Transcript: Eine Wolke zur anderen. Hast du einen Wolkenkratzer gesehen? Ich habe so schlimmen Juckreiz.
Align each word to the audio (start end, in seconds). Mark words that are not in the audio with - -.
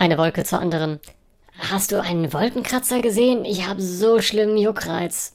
Eine 0.00 0.16
Wolke 0.16 0.44
zur 0.44 0.60
anderen. 0.60 0.98
Hast 1.58 1.92
du 1.92 2.00
einen 2.00 2.32
Wolkenkratzer 2.32 3.02
gesehen? 3.02 3.44
Ich 3.44 3.68
habe 3.68 3.82
so 3.82 4.22
schlimmen 4.22 4.56
Juckreiz. 4.56 5.34